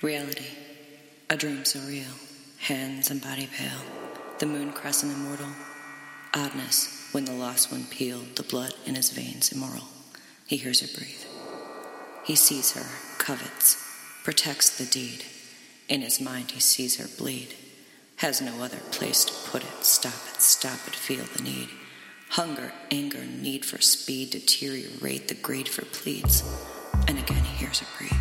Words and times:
Reality. 0.00 0.46
A 1.28 1.36
dream 1.36 1.64
so 1.64 1.80
real. 1.80 2.14
Hands 2.58 3.10
and 3.10 3.20
body 3.20 3.48
pale. 3.52 3.82
The 4.38 4.46
moon 4.46 4.70
crescent 4.70 5.12
immortal. 5.12 5.48
Oddness 6.32 7.08
when 7.10 7.24
the 7.24 7.32
lost 7.32 7.72
one 7.72 7.84
peeled, 7.84 8.36
the 8.36 8.44
blood 8.44 8.74
in 8.86 8.94
his 8.94 9.10
veins 9.10 9.50
immoral. 9.50 9.88
He 10.46 10.56
hears 10.56 10.82
her 10.82 10.98
breathe. 10.98 11.24
He 12.24 12.36
sees 12.36 12.74
her, 12.74 12.86
covets, 13.18 13.84
protects 14.22 14.78
the 14.78 14.84
deed. 14.84 15.24
In 15.88 16.02
his 16.02 16.20
mind 16.20 16.52
he 16.52 16.60
sees 16.60 16.98
her 16.98 17.08
bleed. 17.18 17.54
Has 18.16 18.40
no 18.40 18.62
other 18.62 18.78
place 18.92 19.24
to 19.24 19.50
put 19.50 19.64
it. 19.64 19.84
Stop 19.84 20.12
it, 20.32 20.40
stop 20.40 20.86
it, 20.86 20.94
feel 20.94 21.24
the 21.24 21.42
need. 21.42 21.70
Hunger, 22.30 22.72
anger, 22.92 23.24
need 23.24 23.64
for 23.64 23.80
speed 23.80 24.30
deteriorate 24.30 25.26
the 25.26 25.34
greed 25.34 25.68
for 25.68 25.84
pleads. 25.86 26.44
And 27.08 27.18
again 27.18 27.42
he 27.42 27.56
hears 27.56 27.80
her 27.80 27.86
breathe. 27.98 28.17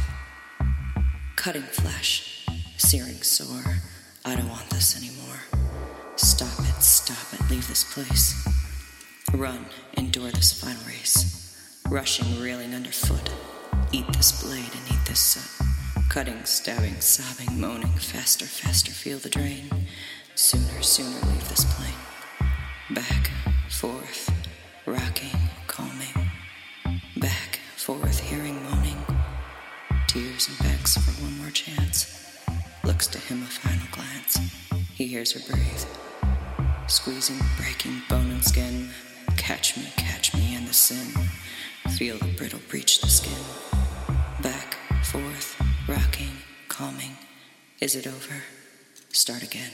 Cutting 1.38 1.62
flesh, 1.62 2.46
searing 2.78 3.22
sore. 3.22 3.78
I 4.26 4.36
don't 4.36 4.50
want 4.50 4.70
this 4.72 4.98
anymore. 4.98 5.40
Stop 6.18 6.60
it, 6.60 6.82
stop 6.82 7.40
it, 7.40 7.50
leave 7.50 7.68
this 7.68 7.86
place. 7.94 8.46
Run, 9.34 9.68
endure 9.96 10.32
this 10.32 10.52
final 10.62 10.84
race. 10.86 11.80
Rushing, 11.88 12.42
reeling 12.42 12.74
underfoot. 12.74 13.30
Eat 13.94 14.08
this 14.14 14.44
blade 14.44 14.58
and 14.60 14.92
eat 14.92 15.06
this 15.06 15.20
soot. 15.20 15.68
Cutting, 16.10 16.44
stabbing, 16.44 17.00
sobbing, 17.00 17.62
moaning. 17.62 17.94
Faster, 17.94 18.46
faster, 18.46 18.92
feel 18.92 19.20
the 19.20 19.30
drain. 19.30 19.70
Sooner, 20.36 20.82
sooner, 20.82 21.20
leave 21.30 21.48
this 21.50 21.66
plane. 21.76 21.94
Back, 22.90 23.30
forth, 23.70 24.30
rocking, 24.86 25.40
calming. 25.68 26.32
Back, 27.16 27.60
forth, 27.78 28.20
hearing, 28.20 28.62
moaning. 28.64 29.06
Tears 30.08 30.48
and 30.48 30.58
begs 30.88 31.06
for 31.06 31.22
one 31.24 31.38
more 31.38 31.52
chance. 31.52 32.30
Looks 32.84 33.08
to 33.08 33.18
him 33.18 33.42
a 33.44 33.46
final 33.46 33.88
glance. 33.92 34.38
He 34.94 35.08
hears 35.08 35.34
her 35.34 35.52
breathe. 35.52 35.86
Squeezing, 36.88 37.40
breaking 37.58 38.02
bone 38.10 38.32
and 38.32 38.44
skin. 38.44 38.90
Catch 39.36 39.76
me, 39.78 39.92
catch 39.98 40.34
me 40.34 40.56
in 40.56 40.66
the 40.66 40.74
sin. 40.74 41.08
Feel 41.98 42.18
the 42.18 42.34
brittle 42.38 42.62
breach 42.70 43.02
the 43.02 43.08
skin. 43.08 43.44
Back, 44.42 44.78
forth, 45.04 45.60
rocking, 45.88 46.38
calming. 46.70 47.18
Is 47.82 47.96
it 47.96 48.08
over? 48.08 48.44
Start 49.12 49.44
again. 49.44 49.72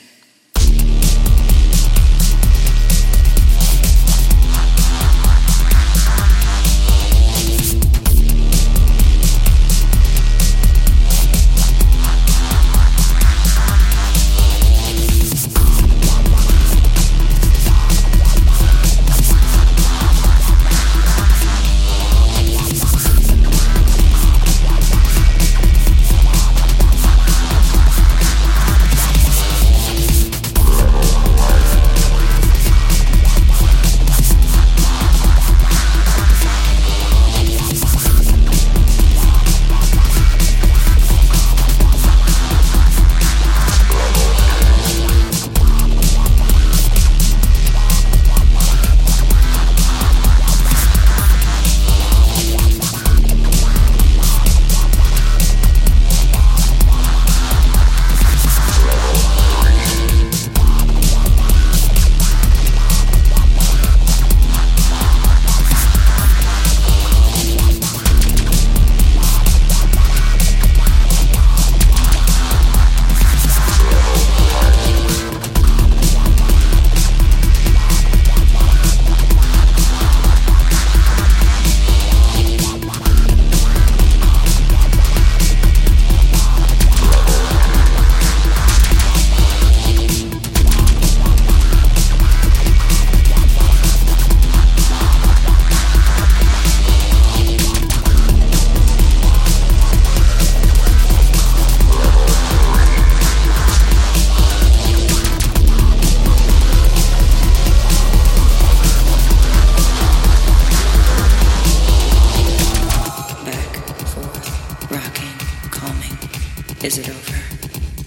Is 116.84 116.98
it 116.98 117.08
over? 117.08 117.38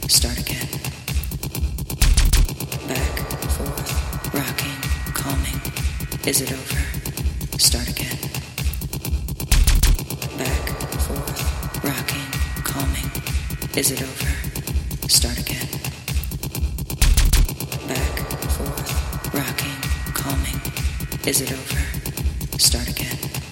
Start 0.07 0.39
again. 0.39 0.69
Back, 2.87 3.17
forth, 3.57 4.35
rocking, 4.35 4.77
calming. 5.15 5.61
Is 6.27 6.43
it 6.43 6.53
over? 6.53 7.59
Start 7.59 7.89
again. 7.89 8.19
Back, 10.37 10.69
forth, 11.07 11.85
rocking, 11.85 12.29
calming. 12.65 13.11
Is 13.75 13.93
it 13.93 14.03
over? 14.03 15.09
Start 15.09 15.39
again. 15.39 15.69
Back, 17.89 18.19
forth, 18.57 19.35
rocking, 19.35 19.81
calming. 20.13 20.61
Is 21.27 21.41
it 21.41 21.51
over? 21.51 22.59
Start 22.59 22.89
again. 22.91 23.46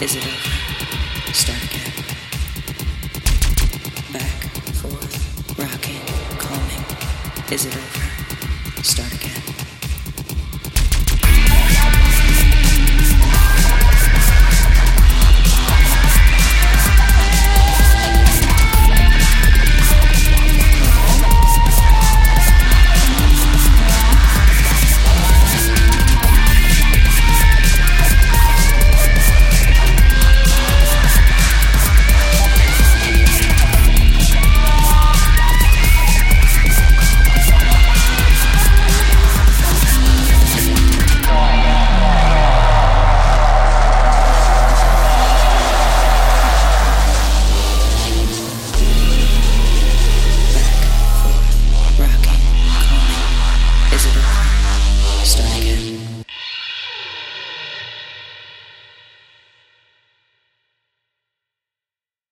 Is 0.00 0.14
it 0.14 0.24
over? 0.24 1.32
Start 1.34 1.58
again. 1.64 1.92
Back, 4.12 4.40
forth, 4.74 5.58
rocking, 5.58 6.06
calming. 6.38 6.84
Is 7.52 7.66
it 7.66 7.76
over? 7.76 7.87